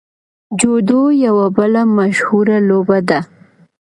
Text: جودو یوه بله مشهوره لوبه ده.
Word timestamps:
جودو 0.59 1.01
یوه 1.25 1.45
بله 1.57 1.81
مشهوره 1.97 2.57
لوبه 2.67 2.99
ده. 3.09 3.19